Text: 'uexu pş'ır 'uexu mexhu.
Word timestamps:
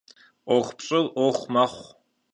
'uexu 0.49 0.69
pş'ır 0.77 1.05
'uexu 1.13 1.47
mexhu. 1.53 1.85